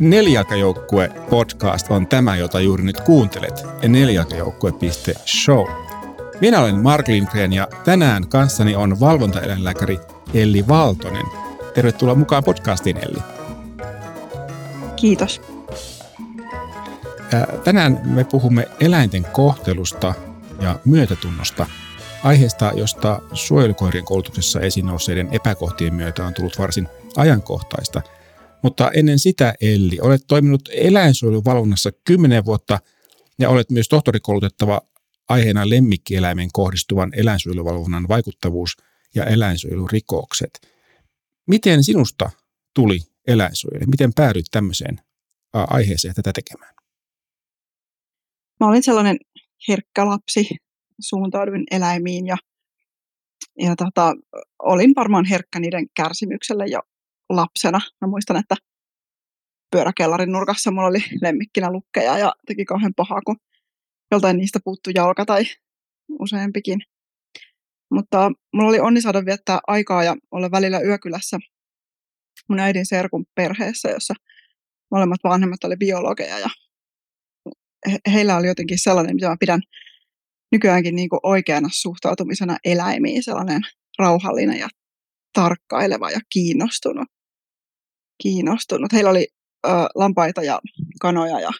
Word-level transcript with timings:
Nelijalkajoukkue 0.00 1.08
podcast 1.30 1.90
on 1.90 2.06
tämä, 2.06 2.36
jota 2.36 2.60
juuri 2.60 2.84
nyt 2.84 3.00
kuuntelet. 3.00 3.66
Nelijalkajoukkue.show. 3.88 5.66
Minä 6.40 6.60
olen 6.60 6.78
Mark 6.78 7.08
Lindgren 7.08 7.52
ja 7.52 7.68
tänään 7.84 8.28
kanssani 8.28 8.76
on 8.76 9.00
valvontaeläinlääkäri 9.00 9.98
Elli 10.34 10.68
Valtonen. 10.68 11.26
Tervetuloa 11.74 12.14
mukaan 12.14 12.44
podcastiin, 12.44 12.96
Elli. 12.96 13.18
Kiitos. 14.96 15.40
Tänään 17.64 18.00
me 18.04 18.24
puhumme 18.24 18.68
eläinten 18.80 19.24
kohtelusta 19.32 20.14
ja 20.60 20.78
myötätunnosta. 20.84 21.66
Aiheesta, 22.24 22.72
josta 22.74 23.20
suojelukoirien 23.32 24.04
koulutuksessa 24.04 24.60
esiin 24.60 24.86
nousseiden 24.86 25.28
epäkohtien 25.32 25.94
myötä 25.94 26.24
on 26.24 26.34
tullut 26.34 26.58
varsin 26.58 26.88
ajankohtaista– 27.16 28.02
mutta 28.62 28.90
ennen 28.90 29.18
sitä, 29.18 29.54
Elli, 29.60 29.98
olet 30.00 30.22
toiminut 30.26 30.68
eläinsuojeluvalvonnassa 30.72 31.90
kymmenen 32.04 32.44
vuotta 32.44 32.78
ja 33.38 33.48
olet 33.48 33.70
myös 33.70 33.88
tohtorikoulutettava 33.88 34.80
aiheena 35.28 35.68
lemmikkieläimen 35.68 36.48
kohdistuvan 36.52 37.10
eläinsuojeluvalvonnan 37.16 38.08
vaikuttavuus 38.08 38.76
ja 39.14 39.24
eläinsuojelurikokset. 39.24 40.50
Miten 41.46 41.84
sinusta 41.84 42.30
tuli 42.74 42.98
eläinsuojelu? 43.26 43.86
Miten 43.90 44.12
päädyit 44.14 44.46
tämmöiseen 44.50 45.00
aiheeseen 45.52 46.14
tätä 46.14 46.32
tekemään? 46.32 46.74
Mä 48.60 48.68
olin 48.68 48.82
sellainen 48.82 49.16
herkkä 49.68 50.06
lapsi, 50.06 50.48
suuntauduin 51.00 51.64
eläimiin 51.70 52.26
ja, 52.26 52.36
ja 53.58 53.76
tota, 53.76 54.14
olin 54.58 54.92
varmaan 54.96 55.24
herkkä 55.24 55.60
niiden 55.60 55.86
kärsimykselle 55.96 56.66
jo 56.66 56.80
lapsena. 57.30 57.80
Mä 58.00 58.08
muistan, 58.08 58.36
että 58.36 58.56
pyöräkellarin 59.70 60.32
nurkassa 60.32 60.70
mulla 60.70 60.88
oli 60.88 61.04
lemmikkinä 61.22 61.72
lukkeja 61.72 62.18
ja 62.18 62.32
teki 62.46 62.64
kauhean 62.64 62.92
pahaa, 62.96 63.20
kun 63.26 63.36
joltain 64.10 64.36
niistä 64.36 64.58
puuttu 64.64 64.90
jalka 64.94 65.24
tai 65.24 65.44
useampikin. 66.18 66.80
Mutta 67.94 68.30
mulla 68.54 68.68
oli 68.68 68.80
onni 68.80 69.00
saada 69.00 69.24
viettää 69.24 69.60
aikaa 69.66 70.04
ja 70.04 70.16
olla 70.30 70.50
välillä 70.50 70.80
yökylässä 70.80 71.38
mun 72.48 72.60
äidin 72.60 72.86
serkun 72.86 73.24
perheessä, 73.34 73.90
jossa 73.90 74.14
molemmat 74.90 75.18
vanhemmat 75.24 75.64
oli 75.64 75.76
biologeja 75.76 76.38
ja 76.38 76.48
heillä 78.12 78.36
oli 78.36 78.46
jotenkin 78.46 78.78
sellainen, 78.78 79.14
mitä 79.14 79.28
mä 79.28 79.36
pidän 79.40 79.60
nykyäänkin 80.52 80.96
niin 80.96 81.08
kuin 81.08 81.20
oikeana 81.22 81.68
suhtautumisena 81.72 82.56
eläimiin, 82.64 83.22
sellainen 83.22 83.62
rauhallinen 83.98 84.58
ja 84.58 84.68
tarkkaileva 85.32 86.10
ja 86.10 86.20
kiinnostunut 86.32 87.08
kiinnostunut. 88.22 88.92
Heillä 88.92 89.10
oli 89.10 89.28
ö, 89.66 89.70
lampaita 89.94 90.42
ja 90.42 90.60
kanoja 91.00 91.40
ja 91.40 91.50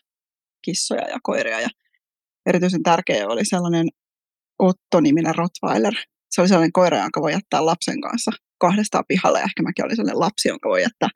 kissoja 0.64 1.08
ja 1.08 1.18
koiria 1.22 1.60
ja 1.60 1.68
erityisen 2.46 2.82
tärkeä 2.82 3.28
oli 3.28 3.44
sellainen 3.44 3.88
Otto-niminen 4.58 5.34
Rottweiler. 5.34 5.94
Se 6.30 6.40
oli 6.40 6.48
sellainen 6.48 6.72
koira, 6.72 6.98
jonka 6.98 7.20
voi 7.20 7.32
jättää 7.32 7.66
lapsen 7.66 8.00
kanssa 8.00 8.30
kahdestaan 8.58 9.04
pihalle. 9.08 9.38
Ja 9.38 9.44
ehkä 9.44 9.62
mäkin 9.62 9.84
olin 9.84 9.96
sellainen 9.96 10.20
lapsi, 10.20 10.48
jonka 10.48 10.68
voi 10.68 10.82
jättää 10.82 11.08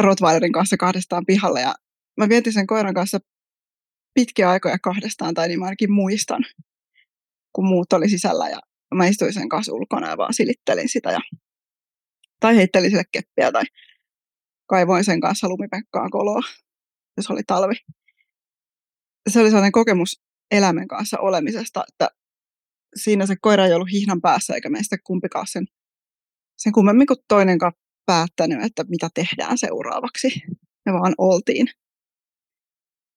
Rottweilerin 0.00 0.52
kanssa 0.52 0.76
kahdestaan 0.76 1.26
pihalle. 1.26 1.60
Ja 1.60 1.74
mä 2.16 2.28
vietin 2.28 2.52
sen 2.52 2.66
koiran 2.66 2.94
kanssa 2.94 3.18
pitkiä 4.14 4.50
aikoja 4.50 4.78
kahdestaan, 4.78 5.34
tai 5.34 5.48
niin 5.48 5.58
mä 5.58 5.64
ainakin 5.64 5.92
muistan, 5.92 6.44
kun 7.52 7.66
muut 7.66 7.92
oli 7.92 8.08
sisällä. 8.08 8.48
Ja 8.48 8.58
mä 8.94 9.06
istuin 9.06 9.32
sen 9.32 9.48
kanssa 9.48 9.72
ulkona 9.72 10.08
ja 10.08 10.16
vaan 10.16 10.34
silittelin 10.34 10.88
sitä. 10.88 11.12
Ja, 11.12 11.20
tai 12.40 12.56
heittelin 12.56 12.90
sille 12.90 13.04
keppiä 13.12 13.52
tai 13.52 13.64
kaivoin 14.66 15.04
sen 15.04 15.20
kanssa 15.20 15.48
lumipekkaan 15.48 16.10
koloa, 16.10 16.40
jos 17.16 17.30
oli 17.30 17.42
talvi. 17.46 17.74
Se 19.30 19.40
oli 19.40 19.48
sellainen 19.48 19.72
kokemus 19.72 20.22
eläimen 20.50 20.88
kanssa 20.88 21.18
olemisesta, 21.18 21.84
että 21.88 22.08
siinä 22.96 23.26
se 23.26 23.34
koira 23.40 23.66
ei 23.66 23.72
ollut 23.72 23.92
hihnan 23.92 24.20
päässä 24.20 24.54
eikä 24.54 24.70
meistä 24.70 24.96
kumpikaan 25.04 25.46
sen, 25.46 25.66
sen 26.58 26.72
kummemmin 26.72 27.06
kuin 27.06 27.18
toinenkaan 27.28 27.72
päättänyt, 28.06 28.64
että 28.64 28.84
mitä 28.88 29.08
tehdään 29.14 29.58
seuraavaksi. 29.58 30.28
Me 30.86 30.92
vaan 30.92 31.14
oltiin. 31.18 31.66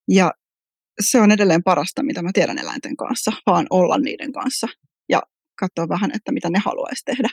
Ja 0.07 0.31
se 1.01 1.21
on 1.21 1.31
edelleen 1.31 1.63
parasta, 1.63 2.03
mitä 2.03 2.21
mä 2.21 2.29
tiedän 2.33 2.57
eläinten 2.57 2.95
kanssa, 2.97 3.31
vaan 3.45 3.67
olla 3.69 3.97
niiden 3.97 4.33
kanssa 4.33 4.67
ja 5.09 5.21
katsoa 5.59 5.89
vähän, 5.89 6.11
että 6.15 6.31
mitä 6.31 6.49
ne 6.49 6.59
haluaisi 6.65 7.05
tehdä. 7.05 7.29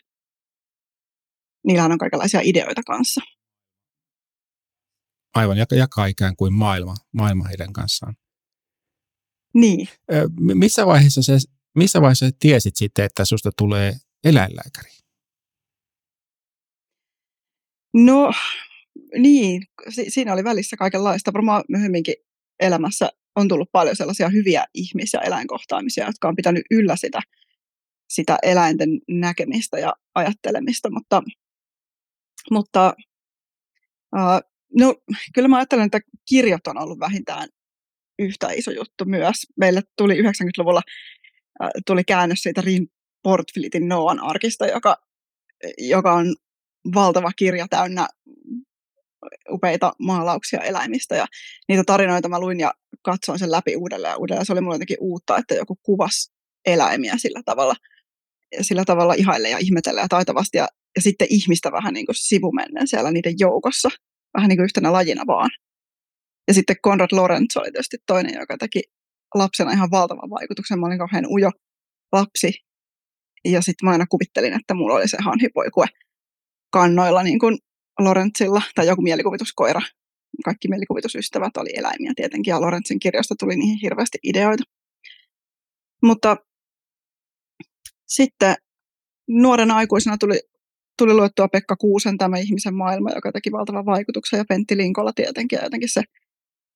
Niillä 1.66 1.84
on 1.84 1.98
kaikenlaisia 1.98 2.41
ideoita 2.42 2.82
kanssa 2.87 3.20
aivan 5.34 5.56
jakaa 5.70 6.06
ikään 6.06 6.37
kuin 6.37 6.53
maailma, 6.53 6.94
maailma 7.12 7.48
heidän 7.48 7.72
kanssaan. 7.72 8.16
Niin. 9.54 9.88
Missä 10.54 10.87
vaiheessa, 10.87 11.22
se, 11.22 11.32
missä 11.75 12.00
vaiheessa 12.00 12.31
tiesit 12.38 12.76
sitten, 12.76 13.04
että 13.04 13.25
susta 13.25 13.50
tulee 13.59 13.93
eläinlääkäri? 14.25 14.91
No 17.94 18.32
niin, 19.19 19.62
si- 19.88 20.10
siinä 20.10 20.32
oli 20.32 20.44
välissä 20.44 20.76
kaikenlaista. 20.76 21.32
Varmaan 21.32 21.64
myöhemminkin 21.69 22.14
elämässä 22.60 23.10
on 23.37 23.49
tullut 23.49 23.72
paljon 23.72 23.97
sellaisia 23.97 24.28
hyviä 24.28 24.64
ihmis- 24.75 25.12
ja 25.12 25.20
eläinkohtaamisia, 25.20 26.06
jotka 26.06 26.28
on 26.28 26.37
pitänyt 26.37 26.62
yllä 26.70 26.97
sitä, 26.97 27.20
sitä 28.09 28.38
eläinten 28.43 28.88
näkemistä 29.09 29.78
ja 29.78 29.93
ajattelemista, 30.14 30.91
mutta, 30.91 31.22
mutta 32.50 32.94
uh, 34.16 34.51
No 34.78 34.94
kyllä 35.34 35.49
mä 35.49 35.56
ajattelen, 35.56 35.87
että 35.87 36.00
kirjat 36.28 36.66
on 36.66 36.78
ollut 36.78 37.00
vähintään 37.00 37.49
yhtä 38.19 38.50
iso 38.50 38.71
juttu 38.71 39.05
myös. 39.05 39.37
Meille 39.56 39.83
tuli 39.97 40.22
90-luvulla 40.22 40.83
äh, 41.62 41.71
tuli 41.87 42.05
käännös 42.05 42.38
siitä 42.43 42.60
Rin 42.60 42.88
Portfilitin 43.22 43.88
Noan 43.88 44.21
arkista, 44.21 44.66
joka, 44.66 44.97
joka 45.78 46.12
on 46.12 46.34
valtava 46.94 47.32
kirja 47.37 47.66
täynnä 47.71 48.09
upeita 49.50 49.93
maalauksia 49.99 50.61
eläimistä. 50.61 51.16
Ja 51.16 51.27
niitä 51.69 51.84
tarinoita 51.87 52.28
mä 52.28 52.41
luin 52.41 52.61
ja 52.61 52.75
katsoin 53.03 53.38
sen 53.38 53.50
läpi 53.50 53.77
uudelleen 53.77 54.12
ja 54.12 54.16
uudelleen. 54.16 54.47
Se 54.47 54.53
oli 54.53 54.61
mulle 54.61 54.75
jotenkin 54.75 54.97
uutta, 55.00 55.37
että 55.38 55.55
joku 55.55 55.78
kuvas 55.82 56.32
eläimiä 56.66 57.15
sillä 57.16 57.43
tavalla, 57.44 57.75
sillä 58.61 58.84
tavalla 58.84 59.15
ihaille 59.15 59.49
ja 59.49 59.59
ihmetellä 59.59 60.00
ja 60.00 60.09
taitavasti. 60.09 60.59
Ja, 60.59 60.69
ja 60.97 61.03
sitten 61.03 61.27
ihmistä 61.31 61.72
vähän 61.72 61.94
niin 61.94 62.06
kuin 62.06 62.16
sivumennen 62.19 62.88
siellä 62.88 63.11
niiden 63.11 63.34
joukossa 63.38 63.88
vähän 64.34 64.48
niin 64.48 64.56
kuin 64.56 64.65
yhtenä 64.65 64.93
lajina 64.93 65.26
vaan. 65.26 65.50
Ja 66.48 66.54
sitten 66.54 66.76
Konrad 66.82 67.09
Lorenz 67.12 67.56
oli 67.56 67.72
tietysti 67.72 67.97
toinen, 68.06 68.34
joka 68.34 68.59
teki 68.59 68.82
lapsena 69.34 69.72
ihan 69.72 69.91
valtavan 69.91 70.31
vaikutuksen. 70.31 70.81
Mä 70.81 70.87
olin 70.87 70.98
kauhean 70.98 71.26
ujo 71.26 71.50
lapsi. 72.12 72.53
Ja 73.44 73.60
sitten 73.60 73.87
mä 73.87 73.93
aina 73.93 74.06
kuvittelin, 74.06 74.53
että 74.53 74.75
mulla 74.75 74.94
oli 74.94 75.09
se 75.09 75.16
hanhipoikue 75.20 75.87
kannoilla 76.72 77.22
niin 77.22 77.38
kuin 77.38 77.59
Lorenzilla 77.98 78.62
tai 78.75 78.87
joku 78.87 79.03
mielikuvituskoira. 79.03 79.81
Kaikki 80.44 80.69
mielikuvitusystävät 80.69 81.56
oli 81.56 81.70
eläimiä 81.75 82.12
tietenkin 82.16 82.53
ja 82.53 82.60
Lorenzin 82.60 82.99
kirjasta 82.99 83.34
tuli 83.38 83.56
niihin 83.56 83.78
hirveästi 83.82 84.19
ideoita. 84.22 84.64
Mutta 86.03 86.37
sitten 88.09 88.54
nuorena 89.28 89.76
aikuisena 89.76 90.19
tuli 90.19 90.41
tuli 90.98 91.14
luettua 91.14 91.48
Pekka 91.48 91.76
Kuusen 91.76 92.19
tämä 92.19 92.38
ihmisen 92.38 92.75
maailma, 92.75 93.10
joka 93.14 93.32
teki 93.32 93.53
valtavan 93.53 93.86
vaikutuksen, 93.86 94.38
ja 94.38 94.44
Pentti 94.48 94.76
Linkola 94.76 95.12
tietenkin, 95.12 95.56
ja 95.56 95.64
jotenkin 95.64 95.88
se 95.88 96.03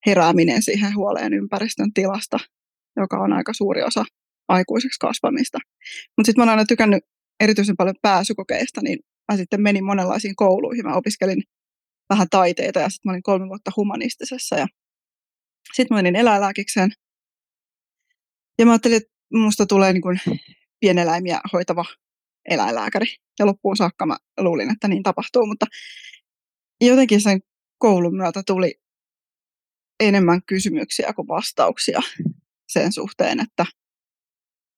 herääminen 0.05 0.63
siihen 0.63 0.95
huoleen 0.95 1.33
ympäristön 1.33 1.93
tilasta, 1.93 2.39
joka 2.95 3.19
on 3.19 3.33
aika 3.33 3.53
suuri 3.53 3.83
osa 3.83 4.05
aikuiseksi 4.47 4.99
kasvamista. 4.99 5.57
Mutta 6.17 6.27
sitten 6.27 6.39
mä 6.39 6.43
olen 6.43 6.49
aina 6.49 6.65
tykännyt 6.65 7.03
erityisen 7.39 7.77
paljon 7.77 7.95
pääsykokeista, 8.01 8.81
niin 8.81 8.99
mä 9.31 9.37
sitten 9.37 9.61
menin 9.61 9.85
monenlaisiin 9.85 10.35
kouluihin. 10.35 10.85
Mä 10.85 10.95
opiskelin 10.95 11.43
vähän 12.09 12.27
taiteita 12.29 12.79
ja 12.79 12.89
sitten 12.89 13.09
mä 13.09 13.11
olin 13.11 13.23
kolme 13.23 13.47
vuotta 13.47 13.71
humanistisessa 13.77 14.55
ja 14.55 14.67
sitten 15.73 15.95
mä 15.95 15.97
menin 15.97 16.15
eläinlääkikseen. 16.15 16.91
Ja 18.59 18.65
mä 18.65 18.71
ajattelin, 18.71 18.97
että 18.97 19.13
musta 19.33 19.65
tulee 19.65 19.93
niin 19.93 20.01
kuin 20.01 20.19
pieneläimiä 20.79 21.39
hoitava 21.53 21.85
eläinlääkäri. 22.47 23.05
Ja 23.39 23.45
loppuun 23.45 23.77
saakka 23.77 24.05
mä 24.05 24.17
luulin, 24.39 24.71
että 24.71 24.87
niin 24.87 25.03
tapahtuu, 25.03 25.45
mutta 25.45 25.65
jotenkin 26.81 27.21
sen 27.21 27.39
koulun 27.77 28.15
myötä 28.15 28.43
tuli 28.47 28.75
enemmän 29.99 30.41
kysymyksiä 30.45 31.13
kuin 31.13 31.27
vastauksia 31.27 31.99
sen 32.67 32.93
suhteen, 32.93 33.39
että 33.39 33.65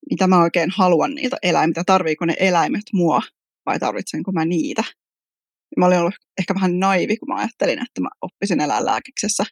mitä 0.09 0.27
mä 0.27 0.41
oikein 0.41 0.69
haluan 0.77 1.15
niitä 1.15 1.37
eläimitä, 1.43 1.83
tarviiko 1.85 2.25
ne 2.25 2.35
eläimet 2.39 2.83
mua 2.93 3.21
vai 3.65 3.79
tarvitsenko 3.79 4.31
mä 4.31 4.45
niitä. 4.45 4.83
Mä 5.77 5.85
olin 5.85 5.99
ollut 5.99 6.15
ehkä 6.39 6.55
vähän 6.55 6.79
naivi, 6.79 7.17
kun 7.17 7.27
mä 7.27 7.35
ajattelin, 7.35 7.79
että 7.79 8.01
mä 8.01 8.09
oppisin 8.21 8.61
eläinlääkiksessä 8.61 9.43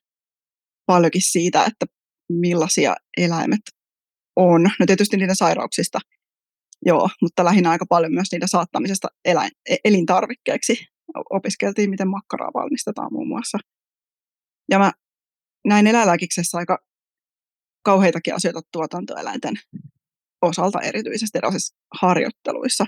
paljonkin 0.85 1.21
siitä, 1.21 1.65
että 1.65 1.85
millaisia 2.29 2.95
eläimet 3.17 3.61
on. 4.35 4.63
No 4.79 4.85
tietysti 4.85 5.17
niiden 5.17 5.35
sairauksista 5.35 5.99
Joo, 6.85 7.09
mutta 7.21 7.45
lähinnä 7.45 7.69
aika 7.69 7.85
paljon 7.89 8.13
myös 8.13 8.27
niiden 8.31 8.47
saattamisesta 8.47 9.07
eläin, 9.25 9.51
e, 9.69 9.75
elintarvikkeeksi. 9.85 10.85
Opiskeltiin, 11.29 11.89
miten 11.89 12.07
makkaraa 12.07 12.51
valmistetaan 12.53 13.13
muun 13.13 13.27
muassa. 13.27 13.57
Ja 14.71 14.79
mä 14.79 14.91
näin 15.68 15.88
eläinlääkiksessä 15.88 16.57
aika 16.57 16.77
kauheitakin 17.83 18.35
asioita 18.35 18.62
tuotantoeläinten 18.71 19.56
osalta 20.41 20.81
erityisesti 20.81 21.38
erilaisissa 21.38 21.75
harjoitteluissa. 22.01 22.85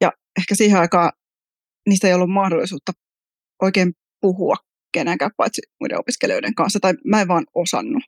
Ja 0.00 0.12
ehkä 0.38 0.54
siihen 0.54 0.80
aikaan 0.80 1.12
niistä 1.88 2.08
ei 2.08 2.14
ollut 2.14 2.30
mahdollisuutta 2.30 2.92
oikein 3.62 3.92
puhua 4.20 4.56
kenenkään 4.92 5.30
paitsi 5.36 5.62
muiden 5.80 5.98
opiskelijoiden 5.98 6.54
kanssa, 6.54 6.80
tai 6.80 6.94
mä 7.04 7.20
en 7.20 7.28
vaan 7.28 7.44
osannut. 7.54 8.02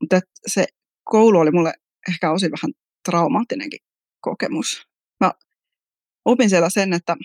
Mutta 0.00 0.20
se 0.46 0.66
koulu 1.04 1.38
oli 1.38 1.50
mulle 1.50 1.72
ehkä 2.08 2.32
osin 2.32 2.50
vähän 2.50 2.72
traumaattinenkin 3.04 3.80
kokemus. 4.20 4.86
Mä 5.20 5.32
opin 6.24 6.50
siellä 6.50 6.70
sen, 6.70 6.92
että 6.92 7.16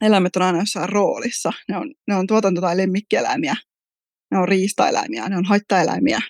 eläimet 0.00 0.36
on 0.36 0.42
aina 0.42 0.58
jossain 0.58 0.88
roolissa. 0.88 1.52
Ne 1.68 1.76
on, 1.76 1.94
ne 2.08 2.14
on 2.14 2.26
tuotanto- 2.26 2.60
tai 2.60 2.76
lemmikkieläimiä, 2.76 3.54
ne 4.30 4.38
on 4.38 4.48
riistaeläimiä, 4.48 5.28
ne 5.28 5.36
on 5.36 5.44
haittaeläimiä. 5.44 6.20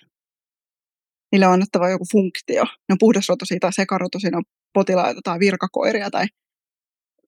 Niille 1.31 1.47
on 1.47 1.53
annettava 1.53 1.89
joku 1.89 2.05
funktio. 2.11 2.63
Ne 2.63 2.93
on 2.93 2.97
puhdasrotosia 2.99 3.57
tai 3.61 3.73
sekarotosia, 3.73 4.31
ne 4.31 4.37
on 4.37 4.43
potilaita 4.73 5.21
tai 5.23 5.39
virkakoiria 5.39 6.09
tai, 6.09 6.25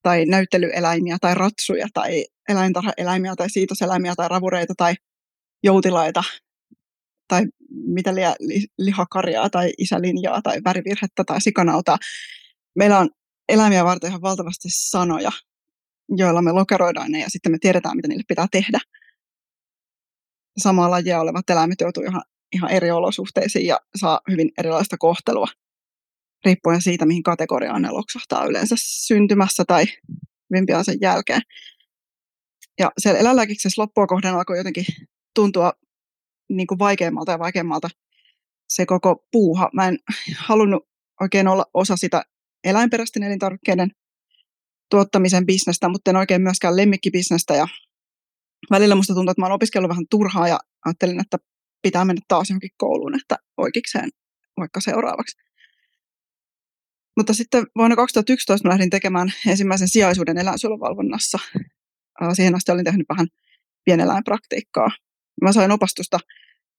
tai 0.04 0.26
näyttelyeläimiä 0.26 1.18
tai 1.22 1.36
ratsuja 1.36 1.88
tai 1.94 2.26
eläintarhaeläimiä 2.50 3.36
tai 3.36 3.50
siitoseläimiä 3.50 4.14
tai 4.16 4.30
ravureita 4.30 4.74
tai 4.78 4.94
joutilaita 5.64 6.24
tai 7.28 7.46
mitä 7.70 8.16
liian 8.16 8.36
lihakarjaa 8.78 9.50
tai 9.50 9.72
isälinjaa 9.78 10.42
tai 10.42 10.58
värivirhettä 10.66 11.24
tai 11.28 11.42
sikanautaa. 11.42 11.98
Meillä 12.76 13.00
on 13.00 13.10
eläimiä 13.50 13.86
varten 13.86 14.10
ihan 14.10 14.22
valtavasti 14.22 14.68
sanoja, 14.72 15.32
joilla 16.10 16.42
me 16.42 16.52
lokeroidaan 16.52 17.12
ne 17.12 17.20
ja 17.20 17.30
sitten 17.30 17.52
me 17.52 17.58
tiedetään, 17.62 17.96
mitä 17.96 18.08
niille 18.08 18.24
pitää 18.28 18.48
tehdä. 18.52 18.80
Samaa 20.58 20.92
lajia 20.92 21.22
olevat 21.22 21.50
eläimet 21.50 21.82
joutuu 21.82 22.04
ihan, 22.04 22.22
ihan 22.54 22.72
eri 22.72 22.92
olosuhteisiin 22.92 23.66
ja 23.66 23.80
saa 24.00 24.20
hyvin 24.32 24.52
erilaista 24.58 24.98
kohtelua 24.98 25.48
riippuen 26.46 26.82
siitä, 26.82 27.06
mihin 27.06 27.24
kategoriaan 27.24 27.82
ne 27.82 27.92
loksahtaa 27.92 28.46
yleensä 28.46 28.76
syntymässä 28.78 29.64
tai 29.68 29.86
hyvin 30.50 30.66
pian 30.66 30.86
sen 30.86 30.98
jälkeen. 31.02 31.42
Ja 32.80 32.92
siellä 32.98 33.20
eläinlääkiksessä 33.20 33.82
loppua 33.82 34.08
kohden 34.08 34.34
alkoi 34.34 34.58
jotenkin 34.58 34.86
tuntua 35.36 35.74
niin 36.50 36.68
kuin 36.68 36.80
vaikeammalta 36.80 37.32
ja 37.32 37.40
vaikeammalta 37.40 37.90
se 38.70 38.86
koko 38.86 39.28
puuha. 39.32 39.70
Mä 39.74 39.88
en 39.88 39.98
halunnut 40.38 40.88
oikein 41.22 41.48
olla 41.48 41.66
osa 41.74 41.96
sitä 41.96 42.24
eläinperäisten 42.64 43.24
elintarvikkeiden 43.24 43.92
tuottamisen 44.90 45.46
bisnestä, 45.46 45.90
mutta 45.90 46.12
en 46.12 46.18
oikein 46.18 46.42
myöskään 46.42 46.78
lemmikkibisnestä. 46.78 47.54
Ja 47.54 47.68
välillä 48.72 48.96
musta 48.96 49.14
tuntuu, 49.14 49.32
että 49.32 49.42
mä 49.42 49.46
oon 49.46 49.56
opiskellut 49.56 49.90
vähän 49.90 50.06
turhaa 50.10 50.48
ja 50.48 50.60
ajattelin, 50.86 51.22
että 51.22 51.38
pitää 51.82 52.06
mennä 52.06 52.22
taas 52.28 52.50
johonkin 52.50 52.70
kouluun, 52.78 53.16
että 53.16 53.38
oikeikseen 53.58 54.10
vaikka 54.58 54.82
seuraavaksi. 54.82 55.38
Mutta 57.18 57.34
sitten 57.34 57.66
vuonna 57.78 57.96
2011 57.96 58.68
mä 58.68 58.72
lähdin 58.72 58.90
tekemään 58.90 59.34
ensimmäisen 59.48 59.90
sijaisuuden 59.90 60.38
eläinsuojeluvalvonnassa. 60.38 61.40
Siihen 62.34 62.56
asti 62.56 62.72
olin 62.72 62.86
tehnyt 62.86 63.10
vähän 63.10 63.28
pieneläinpraktiikkaa. 63.86 64.92
Mä 65.42 65.52
sain 65.52 65.72
opastusta 65.72 66.20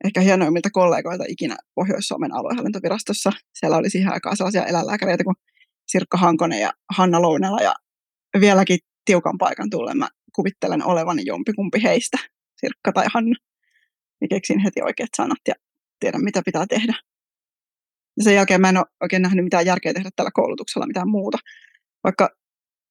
ehkä 0.05 0.21
hienoimmilta 0.21 0.71
kollegoilta 0.71 1.25
ikinä 1.29 1.57
Pohjois-Suomen 1.75 2.35
aluehallintovirastossa. 2.35 3.33
Siellä 3.55 3.77
oli 3.77 3.91
siihen 3.91 4.13
aikaan 4.13 4.37
sellaisia 4.37 4.67
eläinlääkäreitä 4.67 5.25
kuin 5.25 5.37
Sirkka 5.93 6.17
Hankonen 6.17 6.61
ja 6.61 6.73
Hanna 6.97 7.23
Lounela 7.23 7.61
ja 7.61 7.75
vieläkin 8.41 8.79
tiukan 9.05 9.39
paikan 9.39 9.71
tullen 9.71 9.99
mä 9.99 10.09
kuvittelen 10.35 10.85
olevani 10.85 11.23
jompikumpi 11.27 11.83
heistä, 11.83 12.19
Sirkka 12.61 12.93
tai 12.93 13.07
Hanna. 13.15 13.37
Ja 14.21 14.29
keksin 14.29 14.59
heti 14.59 14.83
oikeat 14.83 15.11
sanat 15.17 15.39
ja 15.49 15.55
tiedän, 16.01 16.25
mitä 16.25 16.43
pitää 16.45 16.67
tehdä. 16.67 16.95
Ja 18.17 18.25
sen 18.25 18.35
jälkeen 18.35 18.61
mä 18.61 18.69
en 18.69 18.77
ole 18.77 18.85
oikein 19.01 19.23
nähnyt 19.23 19.45
mitään 19.45 19.67
järkeä 19.67 19.95
tehdä 19.95 20.11
tällä 20.17 20.31
koulutuksella 20.35 20.87
mitään 20.87 21.09
muuta. 21.09 21.39
Vaikka 22.05 22.29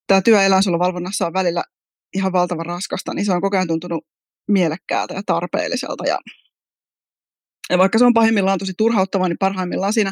tämä 0.07 0.21
työ 0.21 0.43
eläinsuojeluvalvonnassa 0.43 1.27
on 1.27 1.33
välillä 1.33 1.63
ihan 2.13 2.31
valtavan 2.31 2.65
raskasta, 2.65 3.13
niin 3.13 3.25
se 3.25 3.33
on 3.33 3.41
koko 3.41 3.57
ajan 3.57 3.67
tuntunut 3.67 4.05
mielekkäältä 4.47 5.13
ja 5.13 5.21
tarpeelliselta. 5.25 6.03
Ja, 6.07 6.19
ja 7.69 7.77
vaikka 7.77 7.97
se 7.97 8.05
on 8.05 8.13
pahimmillaan 8.13 8.59
tosi 8.59 8.73
turhauttavaa, 8.77 9.27
niin 9.27 9.37
parhaimmillaan 9.37 9.93
siinä, 9.93 10.11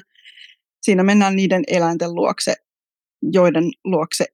siinä 0.81 1.03
mennään 1.03 1.35
niiden 1.35 1.63
eläinten 1.67 2.15
luokse, 2.15 2.55
joiden 3.21 3.63
luokse 3.85 4.25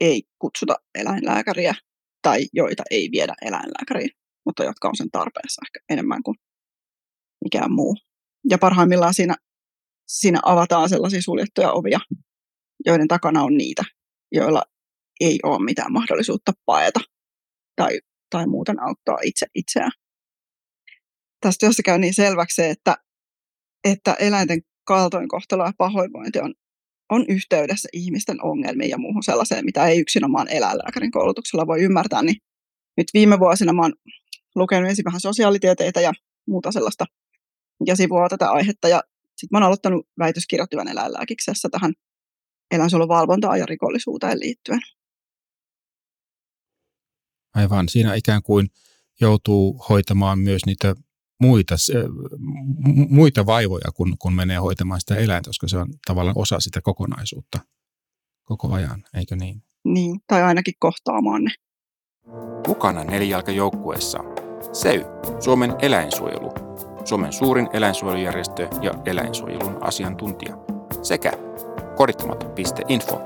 ei 0.00 0.22
kutsuta 0.38 0.74
eläinlääkäriä 0.94 1.74
tai 2.22 2.46
joita 2.52 2.82
ei 2.90 3.08
viedä 3.12 3.34
eläinlääkäriin, 3.42 4.10
mutta 4.46 4.64
jotka 4.64 4.88
on 4.88 4.96
sen 4.96 5.10
tarpeessa 5.10 5.62
ehkä 5.66 5.84
enemmän 5.92 6.22
kuin 6.22 6.36
mikään 7.44 7.72
muu. 7.72 7.96
Ja 8.50 8.58
parhaimmillaan 8.58 9.14
siinä, 9.14 9.36
siinä 10.08 10.40
avataan 10.42 10.88
sellaisia 10.88 11.22
suljettuja 11.22 11.72
ovia, 11.72 11.98
joiden 12.86 13.08
takana 13.08 13.42
on 13.42 13.56
niitä, 13.56 13.84
joilla 14.32 14.62
ei 15.20 15.38
ole 15.42 15.64
mitään 15.64 15.92
mahdollisuutta 15.92 16.52
paeta 16.66 17.00
tai, 17.76 18.00
tai 18.30 18.46
muuten 18.46 18.82
auttaa 18.82 19.18
itse 19.24 19.46
itseään. 19.54 19.92
Tästä 21.40 21.66
työssä 21.66 21.82
käy 21.82 21.98
niin 21.98 22.14
selväksi 22.14 22.54
se, 22.54 22.70
että, 22.70 22.96
että 23.84 24.14
eläinten 24.14 24.60
kaltoinkohtelu 24.84 25.62
ja 25.62 25.72
pahoinvointi 25.78 26.38
on 26.38 26.54
on 27.10 27.24
yhteydessä 27.28 27.88
ihmisten 27.92 28.44
ongelmiin 28.44 28.90
ja 28.90 28.98
muuhun 28.98 29.22
sellaiseen, 29.22 29.64
mitä 29.64 29.86
ei 29.86 30.00
yksinomaan 30.00 30.48
eläinlääkärin 30.48 31.10
koulutuksella 31.10 31.66
voi 31.66 31.82
ymmärtää, 31.82 32.22
niin 32.22 32.36
nyt 32.96 33.06
viime 33.14 33.38
vuosina 33.38 33.72
mä 33.72 33.82
oon 33.82 33.94
lukenut 34.54 34.88
ensin 34.88 35.04
vähän 35.04 35.20
sosiaalitieteitä 35.20 36.00
ja 36.00 36.12
muuta 36.48 36.72
sellaista, 36.72 37.04
mikä 37.80 37.96
sivuaa 37.96 38.28
tätä 38.28 38.50
aihetta, 38.50 38.88
ja 38.88 39.02
sitten 39.36 39.48
mä 39.50 39.58
oon 39.58 39.66
aloittanut 39.66 40.08
väitöskirjoittivan 40.18 40.88
eläinlääkiksessä 40.88 41.68
tähän 41.68 41.92
eläinsuojeluvalvontaan 42.70 43.58
ja 43.58 43.66
rikollisuuteen 43.66 44.40
liittyen. 44.40 44.80
Aivan, 47.54 47.88
siinä 47.88 48.14
ikään 48.14 48.42
kuin 48.42 48.68
joutuu 49.20 49.84
hoitamaan 49.88 50.38
myös 50.38 50.66
niitä 50.66 50.94
muita, 51.40 51.74
muita 53.08 53.46
vaivoja, 53.46 53.92
kun, 53.94 54.18
kun 54.18 54.34
menee 54.34 54.56
hoitamaan 54.56 55.00
sitä 55.00 55.16
eläintä, 55.16 55.48
koska 55.48 55.68
se 55.68 55.78
on 55.78 55.88
tavallaan 56.06 56.38
osa 56.38 56.60
sitä 56.60 56.80
kokonaisuutta 56.80 57.58
koko 58.44 58.72
ajan, 58.72 59.04
eikö 59.14 59.36
niin? 59.36 59.62
Niin, 59.84 60.20
tai 60.26 60.42
ainakin 60.42 60.74
kohtaamaan 60.78 61.44
ne. 61.44 61.50
Mukana 62.68 63.04
nelijalkajoukkueessa. 63.04 64.18
SEY, 64.72 65.04
Suomen 65.40 65.74
eläinsuojelu, 65.82 66.52
Suomen 67.04 67.32
suurin 67.32 67.68
eläinsuojelujärjestö 67.72 68.68
ja 68.82 68.92
eläinsuojelun 69.06 69.78
asiantuntija, 69.80 70.56
sekä 71.02 71.32
kodittomat.info, 71.96 73.20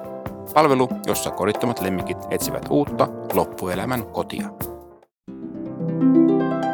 palvelu, 0.55 0.89
jossa 1.07 1.31
kodittomat 1.31 1.81
lemmikit 1.81 2.19
etsivät 2.31 2.67
uutta 2.71 3.09
loppuelämän 3.35 4.07
kotia 4.07 4.49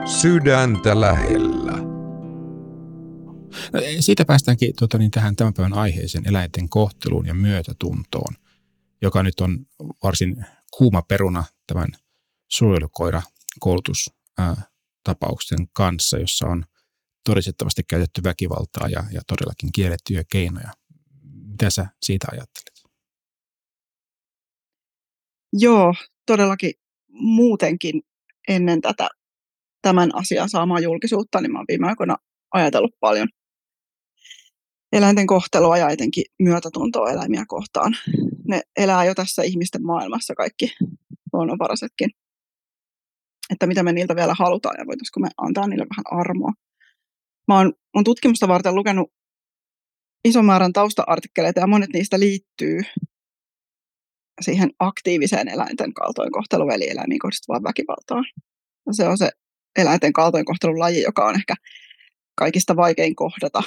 sydäntä 0.05 1.01
lähellä. 1.01 1.73
No, 3.73 3.81
siitä 4.01 4.25
päästäänkin 4.25 4.73
tuota, 4.79 4.99
niin 4.99 5.11
tähän 5.11 5.37
tämän 5.37 5.55
päivän 5.55 5.73
aiheeseen 5.73 6.29
eläinten 6.29 6.69
kohteluun 6.69 7.27
ja 7.27 7.35
myötätuntoon, 7.35 8.35
joka 9.03 9.23
nyt 9.23 9.41
on 9.41 9.67
varsin 10.03 10.47
kuuma 10.77 11.03
peruna 11.03 11.45
tämän 11.67 11.89
suojelukoira 12.51 13.23
koulutustapauksen 13.61 15.69
kanssa, 15.73 16.19
jossa 16.19 16.47
on 16.47 16.65
todistettavasti 17.25 17.83
käytetty 17.89 18.23
väkivaltaa 18.23 18.89
ja, 18.89 19.05
ja 19.13 19.21
todellakin 19.27 19.73
kiellettyjä 19.73 20.25
keinoja. 20.33 20.73
Mitä 21.23 21.71
sä 21.71 21.87
siitä 22.03 22.27
ajattelet? 22.33 22.83
Joo, 25.53 25.95
todellakin 26.27 26.73
muutenkin 27.13 28.03
ennen 28.49 28.81
tätä 28.81 29.09
tämän 29.85 30.15
asian 30.15 30.49
saamaan 30.49 30.83
julkisuutta, 30.83 31.41
niin 31.41 31.53
mä 31.53 31.59
oon 31.59 31.65
viime 31.69 31.87
aikoina 31.87 32.17
ajatellut 32.55 32.95
paljon 33.01 33.29
eläinten 34.93 35.27
kohtelua 35.27 35.79
ja 35.79 35.89
etenkin 35.89 36.25
myötätuntoa 36.39 37.11
eläimiä 37.11 37.45
kohtaan. 37.49 37.97
Ne 38.49 38.63
elää 38.77 39.05
jo 39.05 39.15
tässä 39.15 39.43
ihmisten 39.43 39.87
maailmassa 39.87 40.35
kaikki 40.35 40.73
luonnonvarasetkin. 41.33 42.11
Että 43.51 43.67
mitä 43.67 43.83
me 43.83 43.93
niiltä 43.93 44.17
vielä 44.17 44.35
halutaan 44.39 44.75
ja 44.79 44.87
voitaisiko 44.87 45.21
me 45.21 45.29
antaa 45.37 45.67
niille 45.67 45.87
vähän 45.97 46.21
armoa. 46.21 46.53
Mä 47.49 47.57
oon, 47.57 47.73
oon 47.95 48.05
tutkimusta 48.05 48.49
varten 48.49 48.75
lukenut 48.75 49.13
ison 50.25 50.45
määrän 50.45 50.73
tausta-artikkeleita 50.73 51.61
ja 51.61 51.67
monet 51.67 51.91
niistä 51.93 52.21
liittyy 52.21 52.81
siihen 54.41 54.71
aktiiviseen 54.79 55.49
eläinten 55.49 55.95
kaltoinkohteluun 55.95 56.73
eli 56.73 56.91
eläimiin 56.91 57.19
kohdistuvaan 57.19 57.63
väkivaltaan. 57.63 58.25
Se 58.93 59.09
on 59.09 59.19
se 59.19 59.31
eläinten 59.77 60.13
kaltoinkohtelun 60.13 60.79
laji, 60.79 61.03
joka 61.03 61.27
on 61.27 61.35
ehkä 61.35 61.55
kaikista 62.35 62.77
vaikein 62.77 63.17
kohdata 63.17 63.63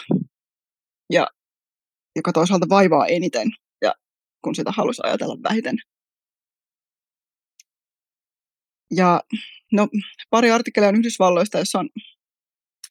ja 1.12 1.28
joka 2.16 2.34
toisaalta 2.34 2.70
vaivaa 2.70 3.08
eniten 3.08 3.48
ja 3.82 3.96
kun 4.44 4.56
sitä 4.56 4.72
halusi 4.72 5.02
ajatella 5.06 5.38
vähiten. 5.44 5.76
Ja 8.92 9.22
no, 9.72 9.88
pari 10.30 10.52
artikkelia 10.52 10.90
on 10.90 10.96
Yhdysvalloista, 10.96 11.60
jossa 11.60 11.80
on, 11.80 11.90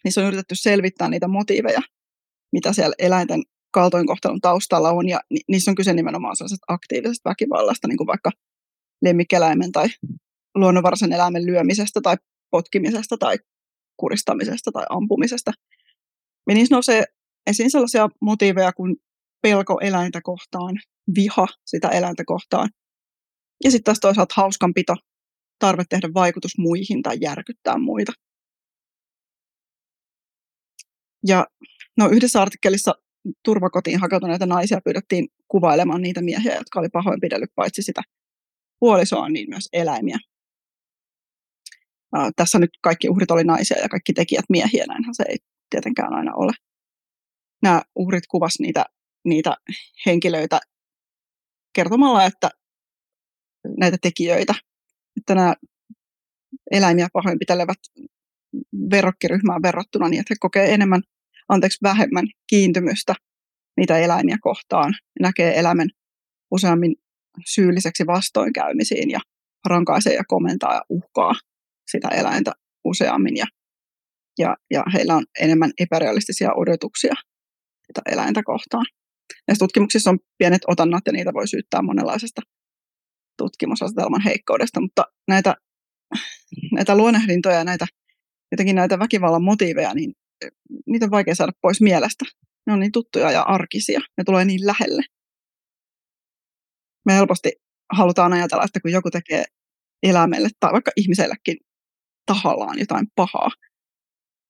niissä 0.04 0.20
on 0.20 0.26
yritetty 0.26 0.54
selvittää 0.56 1.08
niitä 1.08 1.28
motiiveja, 1.28 1.80
mitä 2.52 2.72
siellä 2.72 2.94
eläinten 2.98 3.42
kaltoinkohtelun 3.70 4.40
taustalla 4.40 4.90
on, 4.90 5.08
ja 5.08 5.20
ni, 5.30 5.40
niissä 5.48 5.70
on 5.70 5.74
kyse 5.74 5.92
nimenomaan 5.92 6.36
sellaisesta 6.36 6.64
aktiivisesta 6.68 7.30
väkivallasta, 7.30 7.88
niin 7.88 7.98
kuin 7.98 8.06
vaikka 8.06 8.30
lemmikkieläimen 9.02 9.72
tai 9.72 9.88
luonnonvaraisen 10.54 11.12
eläimen 11.12 11.46
lyömisestä 11.46 12.00
tai 12.00 12.16
potkimisesta 12.50 13.16
tai 13.18 13.36
kuristamisesta 13.96 14.72
tai 14.72 14.86
ampumisesta. 14.90 15.52
Ja 16.48 16.54
niissä 16.54 16.74
nousee 16.74 17.04
esiin 17.46 17.70
sellaisia 17.70 18.08
motiiveja 18.20 18.72
kuin 18.72 18.96
pelko 19.42 19.78
eläintä 19.80 20.20
kohtaan, 20.22 20.78
viha 21.16 21.46
sitä 21.66 21.88
eläintä 21.88 22.22
kohtaan. 22.26 22.70
Ja 23.64 23.70
sitten 23.70 23.84
taas 23.84 24.00
toisaalta 24.00 24.34
hauskanpito, 24.36 24.96
tarve 25.58 25.84
tehdä 25.88 26.08
vaikutus 26.14 26.58
muihin 26.58 27.02
tai 27.02 27.16
järkyttää 27.20 27.78
muita. 27.78 28.12
Ja 31.26 31.46
no, 31.96 32.08
yhdessä 32.08 32.42
artikkelissa 32.42 32.94
turvakotiin 33.44 34.00
hakeutuneita 34.00 34.46
naisia 34.46 34.80
pyydettiin 34.84 35.28
kuvailemaan 35.48 36.02
niitä 36.02 36.22
miehiä, 36.22 36.54
jotka 36.54 36.80
oli 36.80 36.88
pahoinpidellyt 36.88 37.50
paitsi 37.54 37.82
sitä 37.82 38.02
puolisoa, 38.80 39.28
niin 39.28 39.50
myös 39.50 39.68
eläimiä. 39.72 40.18
Tässä 42.36 42.58
nyt 42.58 42.70
kaikki 42.82 43.08
uhrit 43.08 43.30
oli 43.30 43.44
naisia 43.44 43.78
ja 43.82 43.88
kaikki 43.88 44.12
tekijät 44.12 44.44
miehiä, 44.48 44.84
näinhän 44.88 45.14
se 45.14 45.24
ei 45.28 45.36
tietenkään 45.70 46.14
aina 46.14 46.34
ole. 46.34 46.52
Nämä 47.62 47.82
uhrit 47.96 48.24
kuvas 48.30 48.60
niitä, 48.60 48.84
niitä 49.24 49.56
henkilöitä 50.06 50.60
kertomalla, 51.72 52.24
että 52.24 52.50
näitä 53.78 53.96
tekijöitä, 54.02 54.54
että 55.16 55.34
nämä 55.34 55.54
eläimiä 56.70 57.08
pahoinpitelevät 57.12 57.78
verrokkiryhmään 58.90 59.62
verrattuna 59.62 60.08
niin, 60.08 60.20
että 60.20 60.34
he 60.34 60.36
kokee 60.40 60.74
enemmän, 60.74 61.02
anteeksi, 61.48 61.78
vähemmän 61.82 62.26
kiintymystä 62.46 63.14
niitä 63.76 63.98
eläimiä 63.98 64.36
kohtaan. 64.40 64.94
Näkee 65.20 65.58
eläimen 65.58 65.88
useammin 66.50 66.94
syylliseksi 67.46 68.06
vastoinkäymisiin 68.06 69.10
ja 69.10 69.20
rankaisee 69.66 70.14
ja 70.14 70.24
komentaa 70.28 70.74
ja 70.74 70.82
uhkaa 70.88 71.34
sitä 71.90 72.08
eläintä 72.08 72.52
useammin. 72.84 73.36
Ja, 73.36 73.46
ja, 74.38 74.56
ja 74.70 74.82
heillä 74.94 75.14
on 75.14 75.26
enemmän 75.40 75.70
epärealistisia 75.80 76.54
odotuksia 76.56 77.14
sitä 77.86 78.02
eläintä 78.12 78.42
kohtaan. 78.42 78.86
Näissä 79.48 79.64
tutkimuksissa 79.64 80.10
on 80.10 80.18
pienet 80.38 80.62
otannat 80.68 81.02
ja 81.06 81.12
niitä 81.12 81.32
voi 81.32 81.48
syyttää 81.48 81.82
monenlaisesta 81.82 82.42
tutkimusasetelman 83.38 84.20
heikkoudesta, 84.20 84.80
mutta 84.80 85.04
näitä, 85.28 85.54
näitä 86.72 86.96
luonnehdintoja 86.96 87.56
ja 87.56 87.64
näitä, 87.64 87.86
jotenkin 88.52 88.76
näitä 88.76 88.98
väkivallan 88.98 89.42
motiiveja, 89.42 89.94
niin 89.94 90.12
niitä 90.86 91.06
on 91.06 91.10
vaikea 91.10 91.34
saada 91.34 91.52
pois 91.62 91.80
mielestä. 91.80 92.24
Ne 92.66 92.72
on 92.72 92.80
niin 92.80 92.92
tuttuja 92.92 93.30
ja 93.30 93.42
arkisia, 93.42 94.00
ne 94.18 94.24
tulee 94.24 94.44
niin 94.44 94.66
lähelle. 94.66 95.02
Me 97.06 97.14
helposti 97.14 97.52
halutaan 97.92 98.32
ajatella, 98.32 98.64
että 98.64 98.80
kun 98.80 98.92
joku 98.92 99.10
tekee 99.10 99.44
eläimelle 100.02 100.48
tai 100.60 100.72
vaikka 100.72 100.90
ihmisellekin 100.96 101.56
tahallaan 102.26 102.78
jotain 102.78 103.06
pahaa, 103.14 103.50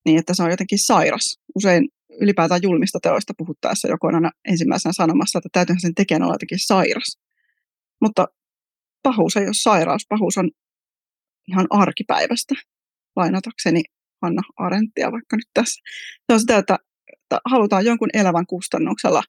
niin 0.04 0.18
että 0.18 0.34
se 0.34 0.42
on 0.42 0.50
jotenkin 0.50 0.78
sairas. 0.78 1.38
Usein 1.54 1.88
ylipäätään 2.20 2.62
julmista 2.62 2.98
teoista 3.02 3.32
puhuttaessa 3.38 3.88
joku 3.88 4.06
on 4.06 4.14
aina 4.14 4.30
ensimmäisenä 4.48 4.92
sanomassa, 4.92 5.38
että 5.38 5.48
täytyyhän 5.52 5.80
sen 5.80 5.94
tekijän 5.94 6.22
olla 6.22 6.34
jotenkin 6.34 6.66
sairas. 6.66 7.18
Mutta 8.00 8.26
pahuus 9.02 9.36
ei 9.36 9.46
ole 9.46 9.54
sairaus, 9.54 10.06
pahuus 10.08 10.38
on 10.38 10.50
ihan 11.48 11.66
arkipäivästä, 11.70 12.54
lainatakseni 13.16 13.82
Hanna 14.22 14.42
Arenttia 14.56 15.12
vaikka 15.12 15.36
nyt 15.36 15.48
tässä. 15.54 15.82
Se 16.26 16.32
on 16.32 16.40
sitä, 16.40 16.58
että, 16.58 16.78
että 17.12 17.40
halutaan 17.44 17.84
jonkun 17.84 18.10
elävän 18.14 18.46
kustannuksella 18.46 19.22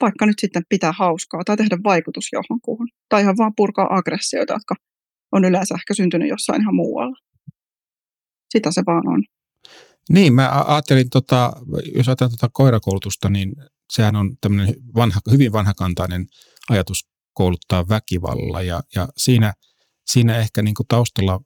vaikka 0.00 0.26
nyt 0.26 0.38
sitten 0.38 0.62
pitää 0.68 0.92
hauskaa 0.92 1.44
tai 1.44 1.56
tehdä 1.56 1.78
vaikutus 1.84 2.28
johonkuhun. 2.32 2.88
Tai 3.08 3.22
ihan 3.22 3.36
vaan 3.36 3.52
purkaa 3.56 3.96
aggressioita, 3.96 4.52
jotka 4.52 4.74
on 5.32 5.44
yleensä 5.44 5.74
ehkä 5.74 5.94
syntynyt 5.94 6.28
jossain 6.28 6.60
ihan 6.60 6.74
muualla. 6.74 7.16
Sitä 8.50 8.70
se 8.72 8.82
vaan 8.86 9.08
on. 9.08 9.24
Niin, 10.10 10.34
mä 10.34 10.64
ajattelin, 10.66 11.10
tota, 11.10 11.52
jos 11.94 12.08
ajatellaan 12.08 12.38
tota 12.38 12.50
koirakoulutusta, 12.52 13.30
niin 13.30 13.52
sehän 13.92 14.16
on 14.16 14.36
tämmöinen 14.40 14.74
vanha, 14.94 15.20
hyvin 15.30 15.52
vanhakantainen 15.52 16.26
ajatus 16.70 17.08
kouluttaa 17.32 17.88
väkivallalla 17.88 18.62
ja, 18.62 18.82
ja 18.94 19.08
siinä, 19.16 19.54
siinä 20.06 20.36
ehkä 20.38 20.62
niin 20.62 20.74
kuin 20.74 20.86
taustalla, 20.86 21.40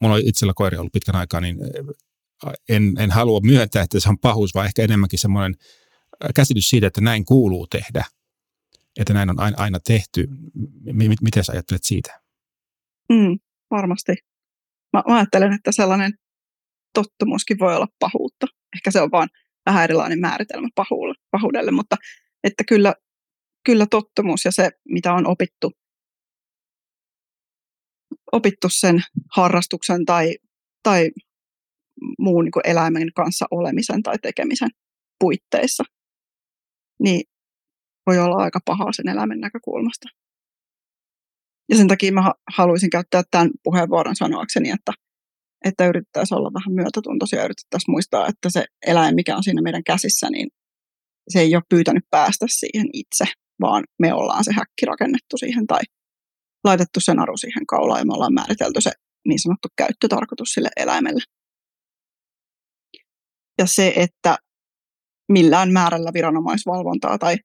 mulla 0.00 0.14
on 0.14 0.20
itsellä 0.24 0.52
koiria 0.56 0.80
ollut 0.80 0.92
pitkän 0.92 1.16
aikaa, 1.16 1.40
niin 1.40 1.58
en, 2.68 2.94
en 2.98 3.10
halua 3.10 3.40
myöntää, 3.40 3.82
että 3.82 4.00
se 4.00 4.08
on 4.08 4.18
pahuus, 4.18 4.54
vaan 4.54 4.66
ehkä 4.66 4.82
enemmänkin 4.82 5.18
semmoinen 5.18 5.54
käsitys 6.34 6.70
siitä, 6.70 6.86
että 6.86 7.00
näin 7.00 7.24
kuuluu 7.24 7.66
tehdä, 7.66 8.04
että 8.96 9.14
näin 9.14 9.30
on 9.30 9.40
aina, 9.40 9.56
aina 9.58 9.80
tehty. 9.80 10.26
M- 10.92 11.22
miten 11.22 11.44
sä 11.44 11.52
ajattelet 11.52 11.84
siitä? 11.84 12.25
Mm, 13.12 13.38
varmasti. 13.70 14.12
Mä, 14.92 15.02
mä 15.08 15.16
ajattelen, 15.16 15.52
että 15.52 15.72
sellainen 15.72 16.12
tottumuskin 16.94 17.58
voi 17.58 17.76
olla 17.76 17.88
pahuutta. 17.98 18.46
Ehkä 18.76 18.90
se 18.90 19.00
on 19.00 19.10
vaan 19.10 19.28
vähän 19.66 19.84
erilainen 19.84 20.20
määritelmä 20.20 20.68
pahuudelle, 20.74 21.20
pahuudelle 21.30 21.70
mutta 21.70 21.96
että 22.44 22.64
kyllä, 22.68 22.94
kyllä 23.64 23.86
tottumus 23.90 24.44
ja 24.44 24.52
se, 24.52 24.70
mitä 24.88 25.12
on 25.12 25.26
opittu, 25.26 25.72
opittu 28.32 28.68
sen 28.70 29.00
harrastuksen 29.36 30.04
tai, 30.04 30.34
tai 30.82 31.10
muun 32.18 32.44
niin 32.44 32.70
eläimen 32.70 33.12
kanssa 33.12 33.46
olemisen 33.50 34.02
tai 34.02 34.18
tekemisen 34.22 34.70
puitteissa, 35.20 35.84
niin 37.02 37.22
voi 38.06 38.18
olla 38.18 38.36
aika 38.36 38.60
pahaa 38.64 38.92
sen 38.92 39.08
eläimen 39.08 39.40
näkökulmasta. 39.40 40.08
Ja 41.68 41.76
sen 41.76 41.88
takia 41.88 42.12
mä 42.12 42.32
haluaisin 42.56 42.90
käyttää 42.90 43.22
tämän 43.30 43.50
puheenvuoron 43.62 44.16
sanoakseni, 44.16 44.70
että 44.70 44.92
että 45.64 45.86
yritettäisiin 45.86 46.38
olla 46.38 46.50
vähän 46.54 46.74
myötätuntoisia 46.74 47.38
ja 47.38 47.44
yritettäisiin 47.44 47.92
muistaa, 47.92 48.28
että 48.28 48.50
se 48.50 48.64
eläin, 48.86 49.14
mikä 49.14 49.36
on 49.36 49.44
siinä 49.44 49.62
meidän 49.62 49.84
käsissä, 49.84 50.30
niin 50.30 50.48
se 51.28 51.40
ei 51.40 51.54
ole 51.54 51.62
pyytänyt 51.68 52.04
päästä 52.10 52.46
siihen 52.48 52.86
itse, 52.92 53.24
vaan 53.60 53.84
me 53.98 54.14
ollaan 54.14 54.44
se 54.44 54.52
häkki 54.52 54.86
rakennettu 54.86 55.38
siihen 55.38 55.66
tai 55.66 55.80
laitettu 56.64 57.00
sen 57.00 57.16
naru 57.16 57.36
siihen 57.36 57.66
kaulaan 57.66 58.00
ja 58.00 58.06
me 58.06 58.14
ollaan 58.14 58.34
määritelty 58.34 58.80
se 58.80 58.90
niin 59.28 59.38
sanottu 59.38 59.68
käyttötarkoitus 59.76 60.48
sille 60.48 60.68
eläimelle. 60.76 61.22
Ja 63.58 63.66
se, 63.66 63.92
että 63.96 64.38
millään 65.32 65.72
määrällä 65.72 66.10
viranomaisvalvontaa 66.14 67.18
tai 67.18 67.36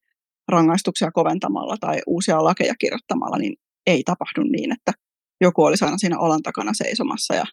rangaistuksia 0.48 1.10
koventamalla 1.10 1.76
tai 1.80 1.98
uusia 2.06 2.44
lakeja 2.44 2.74
kirjoittamalla, 2.78 3.38
niin 3.38 3.56
ei 3.86 4.02
tapahdu 4.02 4.42
niin, 4.42 4.72
että 4.72 4.92
joku 5.40 5.64
olisi 5.64 5.84
aina 5.84 5.98
siinä 5.98 6.18
olan 6.18 6.42
takana 6.42 6.72
seisomassa 6.74 7.34
ja 7.34 7.44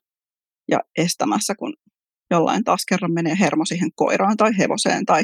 ja 0.71 0.79
estämässä, 0.98 1.55
kun 1.55 1.74
jollain 2.31 2.63
taas 2.63 2.86
kerran 2.89 3.13
menee 3.13 3.38
hermo 3.39 3.65
siihen 3.65 3.89
koiraan 3.95 4.38
tai 4.38 4.57
hevoseen 4.57 5.05
tai 5.05 5.24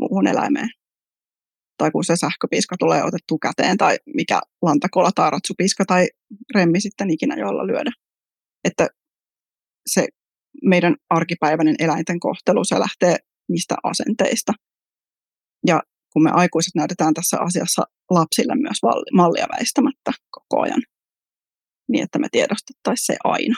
muuhun 0.00 0.26
eläimeen. 0.26 0.68
Tai 1.78 1.90
kun 1.90 2.04
se 2.04 2.16
sähköpiiska 2.16 2.76
tulee 2.78 3.04
otettu 3.04 3.38
käteen 3.38 3.76
tai 3.76 3.96
mikä 4.14 4.40
lantakola 4.62 5.10
tai 5.14 5.30
ratsupiiska 5.30 5.84
tai 5.84 6.08
remmi 6.54 6.80
sitten 6.80 7.10
ikinä 7.10 7.34
jolla 7.36 7.66
lyödä. 7.66 7.90
Että 8.64 8.88
se 9.86 10.08
meidän 10.62 10.96
arkipäiväinen 11.10 11.76
eläinten 11.78 12.20
kohtelu, 12.20 12.64
se 12.64 12.78
lähtee 12.78 13.16
mistä 13.48 13.74
asenteista. 13.82 14.52
Ja 15.66 15.82
kun 16.14 16.22
me 16.22 16.30
aikuiset 16.30 16.74
näytetään 16.74 17.14
tässä 17.14 17.36
asiassa 17.40 17.82
lapsille 18.10 18.54
myös 18.54 18.78
mallia 19.12 19.46
väistämättä 19.58 20.12
koko 20.30 20.62
ajan, 20.62 20.82
niin 21.88 22.04
että 22.04 22.18
me 22.18 22.28
tiedostettaisiin 22.32 23.06
se 23.06 23.16
aina 23.24 23.56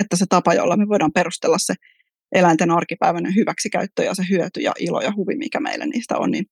että 0.00 0.16
se 0.16 0.24
tapa, 0.28 0.54
jolla 0.54 0.76
me 0.76 0.88
voidaan 0.88 1.12
perustella 1.12 1.58
se 1.58 1.74
eläinten 2.32 2.70
arkipäiväinen 2.70 3.34
hyväksikäyttö 3.34 4.04
ja 4.04 4.14
se 4.14 4.22
hyöty 4.30 4.60
ja 4.60 4.72
ilo 4.78 5.00
ja 5.00 5.12
huvi, 5.16 5.36
mikä 5.36 5.60
meille 5.60 5.86
niistä 5.86 6.18
on, 6.18 6.30
niin 6.30 6.46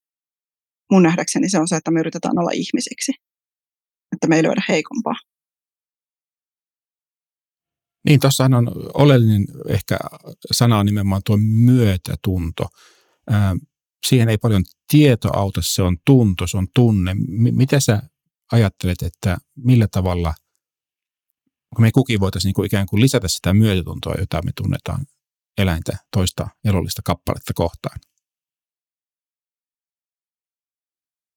mun 0.93 1.03
nähdäkseni 1.03 1.51
se 1.51 1.59
on 1.59 1.69
se, 1.69 1.77
että 1.77 1.91
me 1.91 2.01
yritetään 2.01 2.39
olla 2.39 2.51
ihmisiksi, 2.55 3.13
että 4.13 4.27
me 4.27 4.37
ei 4.37 4.43
löydä 4.43 4.63
heikompaa. 4.69 5.15
Niin, 8.09 8.21
tuossahan 8.21 8.55
on 8.55 8.69
oleellinen 8.95 9.45
ehkä 9.69 9.97
sana 10.53 10.79
on 10.79 10.87
nimenomaan 10.87 11.23
tuo 11.27 11.37
myötätunto. 11.37 12.65
Siihen 14.09 14.29
ei 14.29 14.39
paljon 14.39 14.63
tieto 14.91 15.39
auta, 15.39 15.61
se 15.65 15.83
on 15.83 15.97
tunto, 16.07 16.47
se 16.47 16.57
on 16.57 16.67
tunne. 16.75 17.15
M- 17.15 17.57
mitä 17.57 17.81
sä 17.81 18.03
ajattelet, 18.53 19.03
että 19.03 19.39
millä 19.57 19.87
tavalla 19.91 20.35
kun 21.75 21.85
me 21.85 21.91
kukin 21.93 22.21
voitaisiin 22.21 22.49
niin 22.49 22.55
kuin 22.55 22.67
ikään 22.67 22.87
kuin 22.87 23.01
lisätä 23.01 23.29
sitä 23.29 23.55
myötätuntoa, 23.55 24.15
jota 24.19 24.43
me 24.45 24.51
tunnetaan 24.57 25.07
eläintä 25.59 25.93
toista 26.17 26.49
elollista 26.65 27.03
kappaletta 27.05 27.53
kohtaan? 27.55 27.99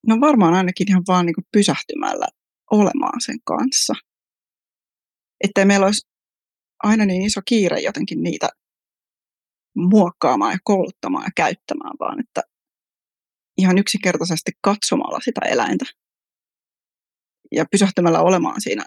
No 0.07 0.19
varmaan 0.19 0.53
ainakin 0.53 0.89
ihan 0.89 1.03
vaan 1.07 1.25
niin 1.25 1.35
kuin 1.35 1.45
pysähtymällä 1.51 2.27
olemaan 2.71 3.21
sen 3.21 3.39
kanssa. 3.43 3.93
ettei 5.43 5.65
meillä 5.65 5.85
olisi 5.85 6.07
aina 6.83 7.05
niin 7.05 7.21
iso 7.21 7.41
kiire 7.45 7.79
jotenkin 7.79 8.23
niitä 8.23 8.49
muokkaamaan 9.75 10.51
ja 10.51 10.59
kouluttamaan 10.63 11.23
ja 11.23 11.31
käyttämään, 11.35 11.95
vaan 11.99 12.19
että 12.19 12.41
ihan 13.57 13.77
yksinkertaisesti 13.77 14.51
katsomalla 14.61 15.19
sitä 15.19 15.41
eläintä 15.45 15.85
ja 17.51 17.65
pysähtymällä 17.71 18.21
olemaan 18.21 18.61
siinä 18.61 18.85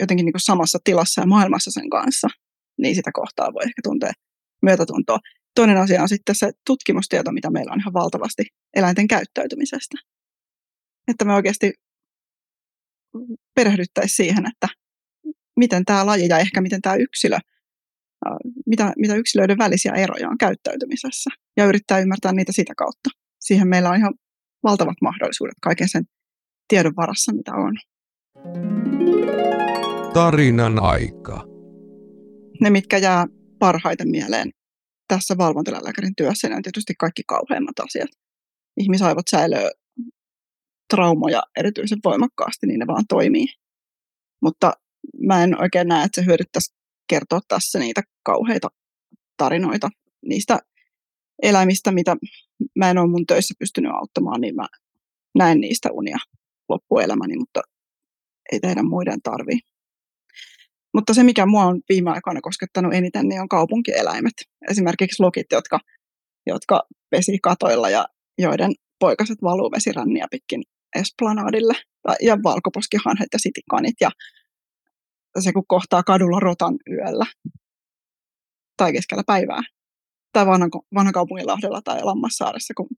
jotenkin 0.00 0.24
niin 0.24 0.32
kuin 0.32 0.40
samassa 0.40 0.78
tilassa 0.84 1.20
ja 1.20 1.26
maailmassa 1.26 1.70
sen 1.70 1.90
kanssa, 1.90 2.28
niin 2.78 2.94
sitä 2.94 3.10
kohtaa 3.14 3.54
voi 3.54 3.62
ehkä 3.62 3.82
tuntea 3.84 4.12
myötätuntoa. 4.62 5.18
Toinen 5.54 5.76
asia 5.76 6.02
on 6.02 6.08
sitten 6.08 6.34
se 6.34 6.52
tutkimustieto, 6.66 7.32
mitä 7.32 7.50
meillä 7.50 7.72
on 7.72 7.80
ihan 7.80 7.92
valtavasti 7.92 8.42
eläinten 8.76 9.08
käyttäytymisestä. 9.08 9.96
Että 11.08 11.24
me 11.24 11.34
oikeasti 11.34 11.72
perehdyttäisiin 13.54 14.16
siihen, 14.16 14.46
että 14.46 14.68
miten 15.56 15.84
tämä 15.84 16.06
laji 16.06 16.28
ja 16.28 16.38
ehkä 16.38 16.60
miten 16.60 16.82
tämä 16.82 16.94
yksilö, 16.94 17.38
mitä, 18.66 18.92
mitä 18.96 19.14
yksilöiden 19.14 19.58
välisiä 19.58 19.92
eroja 19.92 20.28
on 20.28 20.38
käyttäytymisessä 20.38 21.30
ja 21.56 21.64
yrittää 21.64 21.98
ymmärtää 21.98 22.32
niitä 22.32 22.52
sitä 22.52 22.74
kautta. 22.76 23.10
Siihen 23.40 23.68
meillä 23.68 23.90
on 23.90 23.96
ihan 23.96 24.14
valtavat 24.62 24.96
mahdollisuudet 25.02 25.56
kaiken 25.62 25.88
sen 25.88 26.04
tiedon 26.68 26.96
varassa, 26.96 27.32
mitä 27.32 27.52
on. 27.52 27.76
Tarinan 30.14 30.82
aika. 30.82 31.44
Ne, 32.60 32.70
mitkä 32.70 32.98
jää 32.98 33.26
parhaiten 33.58 34.08
mieleen 34.08 34.50
tässä 35.08 35.38
valvontaläkärin 35.38 36.16
työssä, 36.16 36.48
ne 36.48 36.56
on 36.56 36.62
tietysti 36.62 36.94
kaikki 36.98 37.22
kauheimmat 37.26 37.78
asiat. 37.78 38.10
Ihmisaivot 38.76 39.28
säilöö 39.30 39.70
traumoja 40.94 41.42
erityisen 41.56 41.98
voimakkaasti, 42.04 42.66
niin 42.66 42.78
ne 42.78 42.86
vaan 42.86 43.04
toimii. 43.08 43.46
Mutta 44.42 44.72
mä 45.26 45.44
en 45.44 45.60
oikein 45.60 45.88
näe, 45.88 46.04
että 46.04 46.20
se 46.20 46.26
hyödyttäisi 46.26 46.74
kertoa 47.08 47.40
tässä 47.48 47.78
niitä 47.78 48.02
kauheita 48.22 48.68
tarinoita 49.36 49.88
niistä 50.26 50.58
eläimistä, 51.42 51.92
mitä 51.92 52.16
mä 52.76 52.90
en 52.90 52.98
ole 52.98 53.10
mun 53.10 53.26
töissä 53.26 53.54
pystynyt 53.58 53.92
auttamaan, 53.92 54.40
niin 54.40 54.54
mä 54.54 54.66
näen 55.38 55.60
niistä 55.60 55.88
unia 55.92 56.18
loppuelämäni, 56.68 57.36
mutta 57.36 57.60
ei 58.52 58.60
teidän 58.60 58.88
muiden 58.88 59.22
tarvii. 59.22 59.58
Mutta 60.94 61.14
se, 61.14 61.22
mikä 61.22 61.46
mua 61.46 61.64
on 61.64 61.80
viime 61.88 62.10
aikoina 62.10 62.40
koskettanut 62.40 62.94
eniten, 62.94 63.28
niin 63.28 63.40
on 63.40 63.48
kaupunkieläimet. 63.48 64.32
Esimerkiksi 64.70 65.22
lokit, 65.22 65.46
jotka, 65.52 65.80
jotka 66.46 66.82
pesi 67.10 67.38
katoilla 67.42 67.90
ja 67.90 68.04
joiden 68.38 68.72
poikaset 68.98 69.38
valuu 69.42 69.70
vesiränniä 69.70 70.26
pitkin 70.30 70.62
esplanadille. 70.96 71.74
Ja 72.22 72.38
valkoposkihanhet 72.42 73.28
ja 73.32 73.38
sitikanit. 73.38 73.94
Ja 74.00 74.10
se, 75.40 75.52
kun 75.52 75.66
kohtaa 75.68 76.02
kadulla 76.02 76.40
rotan 76.40 76.74
yöllä 76.90 77.26
tai 78.76 78.92
keskellä 78.92 79.22
päivää. 79.26 79.62
Tai 80.32 80.46
vanha, 80.46 80.68
vanha 80.94 81.12
kaupunginlahdella 81.12 81.82
tai 81.82 82.02
Lammassaaressa, 82.02 82.74
kun 82.74 82.88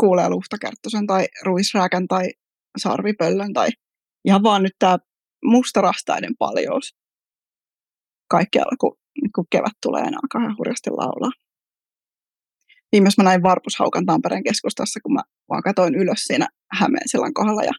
kuulee 0.00 0.28
luhtakärttösen 0.28 1.06
tai 1.06 1.26
ruisrääkän 1.44 2.08
tai 2.08 2.28
sarvipöllön 2.78 3.52
tai 3.52 3.68
ihan 4.24 4.42
vaan 4.42 4.62
nyt 4.62 4.74
tämä 4.78 4.98
mustarastaiden 5.44 6.36
paljous 6.38 6.96
kaikkialla, 8.30 8.76
kun, 8.80 8.96
kun 9.34 9.46
kevät 9.50 9.72
tulee 9.82 10.02
enää 10.02 10.20
alkaa 10.22 10.54
hurjasti 10.58 10.90
laulaa. 10.90 11.32
Viimeis 12.92 13.18
mä 13.18 13.24
näin 13.24 13.42
varpushaukan 13.42 14.06
Tampereen 14.06 14.44
keskustassa, 14.44 15.00
kun 15.00 15.12
mä 15.12 15.22
vaan 15.48 15.62
katoin 15.62 15.94
ylös 15.94 16.24
siinä 16.24 16.48
Hämeensillan 16.72 17.34
kohdalla 17.34 17.62
ja 17.62 17.72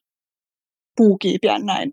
puukiipiän 0.98 1.66
näin 1.66 1.92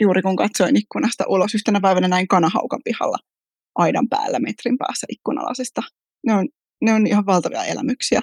juuri 0.00 0.22
kun 0.22 0.36
katsoin 0.36 0.76
ikkunasta 0.76 1.24
ulos. 1.28 1.54
Yhtenä 1.54 1.80
päivänä 1.80 2.08
näin 2.08 2.28
kanahaukan 2.28 2.80
pihalla 2.84 3.18
aidan 3.74 4.08
päällä 4.08 4.38
metrin 4.38 4.78
päässä 4.78 5.06
ikkunalasista. 5.10 5.82
Ne 6.26 6.34
on, 6.34 6.48
ne 6.82 6.94
on 6.94 7.06
ihan 7.06 7.26
valtavia 7.26 7.64
elämyksiä. 7.64 8.20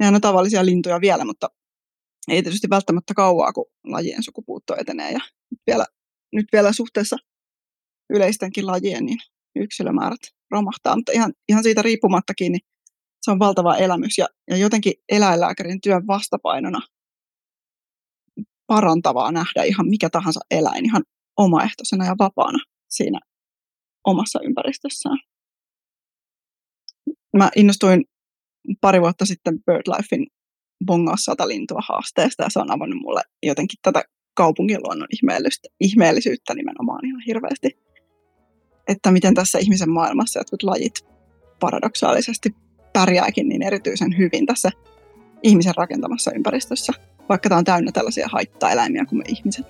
Ne 0.00 0.08
on 0.08 0.20
tavallisia 0.20 0.66
lintuja 0.66 1.00
vielä, 1.00 1.24
mutta 1.24 1.48
ei 2.28 2.42
tietysti 2.42 2.70
välttämättä 2.70 3.14
kauaa, 3.14 3.52
kun 3.52 3.66
lajien 3.84 4.22
sukupuutto 4.22 4.76
etenee. 4.78 5.12
Ja 5.12 5.20
nyt 5.50 5.60
vielä, 5.66 5.86
nyt 6.32 6.46
vielä 6.52 6.72
suhteessa 6.72 7.16
yleistenkin 8.10 8.66
lajien, 8.66 9.06
niin 9.06 9.18
yksilömäärät 9.56 10.20
romahtaa. 10.50 10.96
Mutta 10.96 11.12
ihan, 11.12 11.32
ihan 11.48 11.62
siitä 11.62 11.82
riippumattakin, 11.82 12.52
niin 12.52 12.60
se 13.22 13.30
on 13.30 13.38
valtava 13.38 13.76
elämys. 13.76 14.18
Ja, 14.18 14.26
ja 14.50 14.56
jotenkin 14.56 14.92
eläinlääkärin 15.08 15.80
työn 15.80 16.06
vastapainona 16.06 16.80
parantavaa 18.66 19.32
nähdä 19.32 19.62
ihan 19.62 19.88
mikä 19.88 20.10
tahansa 20.10 20.40
eläin 20.50 20.84
ihan 20.84 21.02
omaehtoisena 21.36 22.06
ja 22.06 22.14
vapaana 22.18 22.58
siinä 22.88 23.20
omassa 24.06 24.40
ympäristössään. 24.42 25.18
Mä 27.36 27.50
innostuin 27.56 28.04
pari 28.80 29.00
vuotta 29.00 29.26
sitten 29.26 29.58
BirdLifein 29.64 30.26
bongaa 30.86 31.16
sata 31.16 31.48
lintua 31.48 31.80
haasteesta 31.88 32.42
ja 32.42 32.50
se 32.50 32.58
on 32.58 32.70
avannut 32.70 33.02
mulle 33.02 33.22
jotenkin 33.42 33.78
tätä 33.82 34.04
kaupunkiluonnon 34.34 35.08
ihmeellisyyttä 35.80 36.54
nimenomaan 36.54 37.06
ihan 37.06 37.22
hirveästi. 37.26 37.78
Että 38.88 39.10
miten 39.10 39.34
tässä 39.34 39.58
ihmisen 39.58 39.90
maailmassa 39.90 40.40
jotkut 40.40 40.62
lajit 40.62 41.06
paradoksaalisesti 41.60 42.56
pärjääkin 42.92 43.48
niin 43.48 43.62
erityisen 43.62 44.18
hyvin 44.18 44.46
tässä 44.46 44.70
ihmisen 45.42 45.74
rakentamassa 45.76 46.32
ympäristössä, 46.34 46.92
vaikka 47.28 47.48
tämä 47.48 47.58
on 47.58 47.64
täynnä 47.64 47.92
tällaisia 47.92 48.28
haittaeläimiä 48.32 49.04
kuin 49.04 49.18
me 49.18 49.24
ihmiset. 49.28 49.66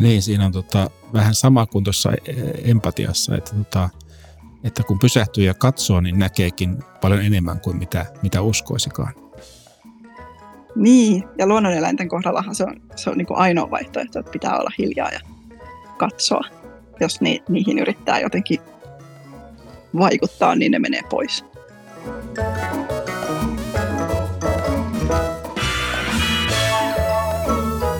Niin, 0.00 0.22
siinä 0.22 0.46
on 0.46 0.52
tota, 0.52 0.90
vähän 1.12 1.34
sama 1.34 1.66
kuin 1.66 1.84
tuossa 1.84 2.12
empatiassa, 2.64 3.36
että, 3.36 3.54
tota, 3.56 3.88
että 4.64 4.82
kun 4.82 4.98
pysähtyy 4.98 5.44
ja 5.44 5.54
katsoo, 5.54 6.00
niin 6.00 6.18
näkeekin 6.18 6.78
paljon 7.00 7.24
enemmän 7.24 7.60
kuin 7.60 7.76
mitä, 7.76 8.06
mitä 8.22 8.42
uskoisikaan. 8.42 9.12
Niin, 10.76 11.24
ja 11.38 11.46
luonnoneläinten 11.46 12.08
kohdallahan 12.08 12.54
se 12.54 12.64
on, 12.64 12.76
se 12.96 13.10
on 13.10 13.18
niin 13.18 13.26
kuin 13.26 13.38
ainoa 13.38 13.70
vaihtoehto, 13.70 14.18
että 14.18 14.32
pitää 14.32 14.58
olla 14.58 14.70
hiljaa 14.78 15.10
ja 15.10 15.20
katsoa. 15.98 16.44
Jos 17.00 17.20
ni, 17.20 17.42
niihin 17.48 17.78
yrittää 17.78 18.20
jotenkin 18.20 18.60
vaikuttaa, 19.98 20.56
niin 20.56 20.72
ne 20.72 20.78
menee 20.78 21.02
pois. 21.10 21.44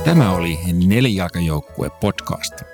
Tämä 0.04 0.32
oli 0.32 0.58
Nelijalkajoukkue 0.86 1.90
podcast. 2.00 2.73